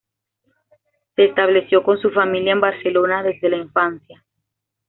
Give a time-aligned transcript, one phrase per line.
[1.15, 4.25] Se estableció con su familia en Barcelona desde la infancia.